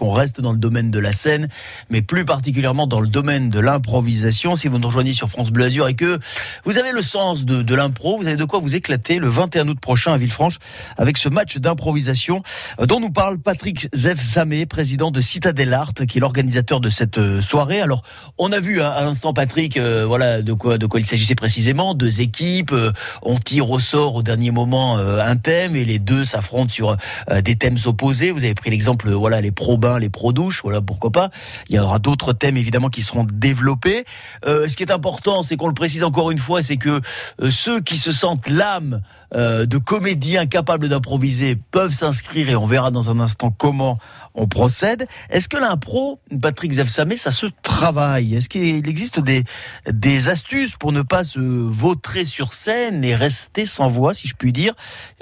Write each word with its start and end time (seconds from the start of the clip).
On 0.00 0.12
reste 0.12 0.40
dans 0.40 0.52
le 0.52 0.58
domaine 0.58 0.90
de 0.90 0.98
la 0.98 1.12
scène, 1.12 1.46
mais 1.90 2.00
plus 2.00 2.24
particulièrement 2.24 2.86
dans 2.86 3.00
le 3.00 3.06
domaine 3.06 3.50
de 3.50 3.60
l'improvisation. 3.60 4.56
Si 4.56 4.66
vous 4.66 4.78
nous 4.78 4.86
rejoignez 4.86 5.12
sur 5.12 5.28
France 5.28 5.50
Bleu 5.50 5.66
Azur 5.66 5.88
et 5.88 5.92
que 5.92 6.18
vous 6.64 6.78
avez 6.78 6.90
le 6.90 7.02
sens 7.02 7.44
de, 7.44 7.74
l'impro, 7.74 8.16
vous 8.16 8.26
avez 8.26 8.36
de 8.36 8.44
quoi 8.46 8.60
vous 8.60 8.76
éclater 8.76 9.18
le 9.18 9.28
21 9.28 9.68
août 9.68 9.78
prochain 9.78 10.14
à 10.14 10.16
Villefranche 10.16 10.56
avec 10.96 11.18
ce 11.18 11.28
match 11.28 11.58
d'improvisation 11.58 12.42
euh, 12.80 12.86
dont 12.86 12.98
nous 12.98 13.10
parle 13.10 13.36
Patrick 13.36 13.88
Zef 13.94 14.22
Samé, 14.22 14.64
président 14.64 15.10
de 15.10 15.20
Citadel 15.20 15.74
Art, 15.74 15.92
qui 15.92 16.16
est 16.16 16.20
l'organisateur 16.22 16.80
de 16.80 16.88
cette 16.88 17.18
euh, 17.18 17.42
soirée. 17.42 17.82
Alors, 17.82 18.00
on 18.38 18.52
a 18.52 18.60
vu 18.60 18.80
hein, 18.80 18.90
à 18.96 19.04
l'instant 19.04 19.34
Patrick, 19.34 19.76
euh, 19.76 20.06
voilà 20.06 20.40
de 20.40 20.54
quoi 20.54 20.78
il 20.94 21.04
s'agissait 21.04 21.34
précisément. 21.34 21.92
Deux 21.92 22.22
équipes, 22.22 22.74
on 23.20 23.36
tire 23.36 23.68
au 23.68 23.80
sort 23.80 24.14
au 24.14 24.22
dernier 24.22 24.50
moment 24.50 24.96
un 24.96 25.36
thème 25.36 25.76
et 25.76 25.84
les 25.84 25.98
deux 25.98 26.24
s'affrontent 26.24 26.72
sur 26.72 26.96
des 27.42 27.56
thèmes 27.56 27.76
opposés. 27.84 28.30
Vous 28.30 28.44
avez 28.44 28.54
pris 28.54 28.70
l'exemple, 28.70 29.10
voilà 29.10 29.42
les 29.42 29.52
pro-bains, 29.58 29.98
les 29.98 30.08
pro-douches, 30.08 30.62
voilà 30.62 30.80
pourquoi 30.80 31.10
pas. 31.10 31.30
Il 31.68 31.74
y 31.74 31.80
aura 31.80 31.98
d'autres 31.98 32.32
thèmes 32.32 32.56
évidemment 32.56 32.90
qui 32.90 33.02
seront 33.02 33.26
développés. 33.30 34.04
Euh, 34.46 34.68
ce 34.68 34.76
qui 34.76 34.84
est 34.84 34.92
important, 34.92 35.42
c'est 35.42 35.56
qu'on 35.56 35.66
le 35.66 35.74
précise 35.74 36.04
encore 36.04 36.30
une 36.30 36.38
fois, 36.38 36.62
c'est 36.62 36.76
que 36.76 37.00
euh, 37.40 37.50
ceux 37.50 37.80
qui 37.80 37.98
se 37.98 38.12
sentent 38.12 38.48
l'âme 38.48 39.00
euh, 39.34 39.66
de 39.66 39.76
comédiens 39.78 40.46
capables 40.46 40.88
d'improviser 40.88 41.56
peuvent 41.72 41.92
s'inscrire 41.92 42.48
et 42.48 42.54
on 42.54 42.66
verra 42.66 42.92
dans 42.92 43.10
un 43.10 43.18
instant 43.18 43.50
comment 43.50 43.98
on 44.36 44.46
procède. 44.46 45.08
Est-ce 45.28 45.48
que 45.48 45.56
l'impro, 45.56 46.20
Patrick 46.40 46.70
Zefsamé, 46.70 47.16
ça 47.16 47.32
se 47.32 47.46
travaille? 47.62 48.36
Est-ce 48.36 48.48
qu'il 48.48 48.88
existe 48.88 49.18
des, 49.18 49.42
des 49.90 50.28
astuces 50.28 50.76
pour 50.76 50.92
ne 50.92 51.02
pas 51.02 51.24
se 51.24 51.40
vautrer 51.40 52.24
sur 52.24 52.52
scène 52.52 53.04
et 53.04 53.16
rester 53.16 53.66
sans 53.66 53.88
voix, 53.88 54.14
si 54.14 54.28
je 54.28 54.36
puis 54.36 54.52
dire, 54.52 54.74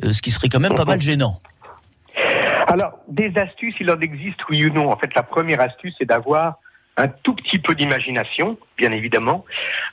ce 0.02 0.20
qui 0.20 0.30
serait 0.30 0.50
quand 0.50 0.60
même 0.60 0.74
pas 0.74 0.84
mal 0.84 1.00
gênant 1.00 1.40
alors, 2.66 2.98
des 3.08 3.36
astuces, 3.38 3.76
il 3.80 3.90
en 3.90 4.00
existe, 4.00 4.40
oui 4.48 4.66
ou 4.66 4.72
non. 4.72 4.90
En 4.90 4.96
fait, 4.96 5.14
la 5.14 5.22
première 5.22 5.60
astuce, 5.60 5.94
c'est 5.98 6.04
d'avoir 6.04 6.58
un 6.96 7.08
tout 7.08 7.34
petit 7.34 7.58
peu 7.58 7.74
d'imagination, 7.74 8.58
bien 8.76 8.92
évidemment. 8.92 9.44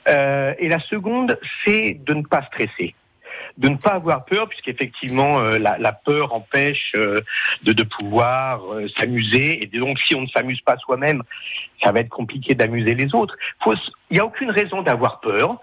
Euh, 0.08 0.54
et 0.58 0.68
la 0.68 0.80
seconde, 0.80 1.38
c'est 1.64 2.00
de 2.04 2.14
ne 2.14 2.22
pas 2.22 2.42
stresser 2.42 2.94
de 3.56 3.68
ne 3.68 3.76
pas 3.76 3.92
avoir 3.92 4.24
peur, 4.24 4.48
puisqu'effectivement 4.48 5.38
euh, 5.38 5.58
la, 5.58 5.92
peur 5.92 6.34
empêche 6.34 6.92
euh, 6.96 7.20
de, 7.62 7.72
de 7.72 7.82
pouvoir 7.82 8.62
euh, 8.72 8.88
s'amuser. 8.88 9.62
Et 9.62 9.66
donc, 9.78 9.98
si 10.00 10.14
on 10.14 10.22
ne 10.22 10.26
s'amuse 10.26 10.60
pas 10.60 10.76
soi-même, 10.78 11.22
ça 11.82 11.92
va 11.92 12.00
être 12.00 12.08
compliqué 12.08 12.54
d'amuser 12.54 12.94
les 12.94 13.14
autres. 13.14 13.36
Il 13.66 14.14
n'y 14.14 14.18
a 14.18 14.24
aucune 14.24 14.50
raison 14.50 14.82
d'avoir 14.82 15.20
peur 15.20 15.60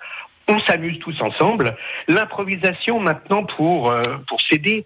on 0.51 0.59
s'amuse 0.59 0.99
tous 0.99 1.19
ensemble. 1.21 1.75
L'improvisation 2.07 2.99
maintenant 2.99 3.43
pour 3.43 3.89
euh, 3.89 4.03
pour 4.27 4.41
s'aider, 4.41 4.85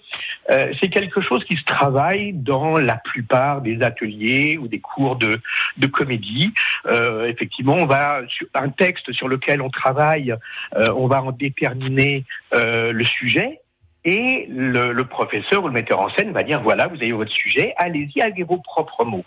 euh, 0.52 0.72
c'est 0.80 0.90
quelque 0.90 1.22
chose 1.22 1.44
qui 1.44 1.56
se 1.58 1.64
travaille 1.64 2.34
dans 2.34 2.78
la 2.78 2.96
plupart 2.96 3.62
des 3.62 3.82
ateliers 3.82 4.58
ou 4.58 4.68
des 4.68 4.80
cours 4.80 5.16
de 5.16 5.42
de 5.78 5.88
comédie. 5.88 6.54
Euh, 6.86 7.28
effectivement, 7.28 7.76
on 7.76 7.86
va 7.86 8.22
sur 8.28 8.48
un 8.54 8.70
texte 8.70 9.12
sur 9.12 9.28
lequel 9.28 9.62
on 9.62 9.70
travaille, 9.70 10.36
on 10.76 11.08
va 11.08 11.24
en 11.24 11.32
déterminer 11.32 12.26
le 12.54 13.04
sujet. 13.04 13.62
Et 14.08 14.46
le 14.50 15.04
professeur 15.04 15.64
ou 15.64 15.68
le 15.68 15.74
metteur 15.74 16.00
en 16.00 16.10
scène 16.10 16.32
va 16.32 16.44
dire 16.44 16.62
voilà, 16.62 16.88
vous 16.88 16.98
avez 16.98 17.12
votre 17.12 17.32
sujet, 17.32 17.74
allez-y 17.78 18.22
avec 18.22 18.46
vos 18.46 18.60
propres 18.60 19.04
mots. 19.04 19.26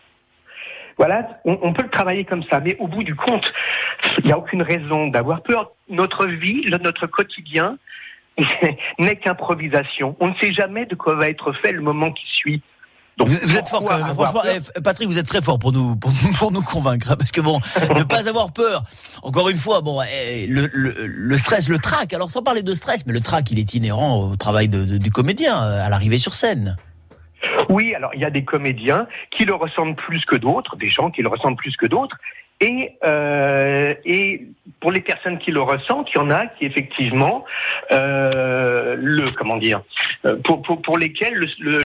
Voilà, 0.99 1.41
on, 1.45 1.73
peut 1.73 1.83
le 1.83 1.91
travailler 1.91 2.25
comme 2.25 2.43
ça, 2.43 2.59
mais 2.59 2.77
au 2.81 2.89
bout 2.89 3.05
du 3.05 3.15
compte, 3.15 3.53
il 4.19 4.25
n'y 4.25 4.33
a 4.33 4.39
aucune 4.39 4.63
raison 4.63 5.07
d'avoir 5.07 5.43
peur. 5.43 5.71
Notre 5.89 6.27
vie, 6.27 6.67
notre 6.83 7.07
quotidien 7.07 7.79
n'est 8.99 9.17
qu'improvisation. 9.17 10.17
On 10.19 10.29
ne 10.29 10.35
sait 10.35 10.53
jamais 10.53 10.87
de 10.87 10.97
quoi 10.97 11.15
va 11.15 11.29
être 11.29 11.53
fait 11.53 11.71
le 11.71 11.83
moment 11.83 12.11
qui 12.11 12.27
suit. 12.27 12.63
Donc, 13.17 13.29
vous, 13.29 13.57
êtes 13.57 13.69
fort 13.69 13.85
quand 13.85 13.97
même. 13.97 14.13
Franchement, 14.13 14.43
eh, 14.45 14.81
Patrick, 14.81 15.09
vous 15.09 15.19
êtes 15.19 15.27
très 15.27 15.43
fort 15.43 15.59
pour 15.59 15.73
nous 15.73 15.97
pour, 15.97 16.13
nous 16.53 16.63
convaincre, 16.63 17.13
hein, 17.13 17.17
parce 17.17 17.33
que 17.33 17.41
bon, 17.41 17.61
ne 17.97 18.03
pas 18.03 18.29
avoir 18.29 18.53
peur. 18.53 18.83
Encore 19.23 19.49
une 19.49 19.57
fois, 19.57 19.81
bon, 19.81 20.01
eh, 20.03 20.47
le, 20.49 20.69
le, 20.73 21.39
stress, 21.39 21.69
le 21.69 21.79
trac. 21.79 22.13
Alors 22.13 22.31
sans 22.31 22.43
parler 22.43 22.63
de 22.63 22.75
stress, 22.75 23.07
mais 23.07 23.13
le 23.13 23.21
trac, 23.21 23.51
il 23.51 23.59
est 23.59 23.75
inhérent 23.75 24.19
au 24.19 24.37
travail 24.37 24.69
du 24.69 25.11
comédien 25.11 25.61
euh, 25.61 25.85
à 25.85 25.91
l'arrivée 25.91 26.19
sur 26.19 26.35
scène. 26.35 26.77
Oui, 27.69 27.95
alors 27.95 28.11
il 28.15 28.21
y 28.21 28.25
a 28.25 28.31
des 28.31 28.45
comédiens 28.45 29.07
qui 29.31 29.45
le 29.45 29.55
ressentent 29.55 29.97
plus 29.97 30.25
que 30.25 30.37
d'autres, 30.37 30.77
des 30.77 30.89
gens 30.89 31.11
qui 31.11 31.23
le 31.23 31.29
ressentent 31.29 31.59
plus 31.59 31.77
que 31.77 31.87
d'autres. 31.87 32.17
Et, 32.61 32.97
euh, 33.05 33.95
et 34.05 34.47
pour 34.81 34.91
les 34.91 35.01
personnes 35.01 35.39
qui 35.39 35.53
le 35.53 35.63
ressentent, 35.63 36.11
il 36.13 36.17
y 36.17 36.21
en 36.21 36.31
a 36.31 36.47
qui 36.47 36.65
effectivement 36.65 37.45
euh, 37.93 38.97
le 38.99 39.31
comment 39.31 39.59
dire 39.59 39.83
euh, 40.25 40.37
pour, 40.43 40.63
pour, 40.63 40.83
pour 40.83 40.99
lesquels 40.99 41.35
le, 41.35 41.77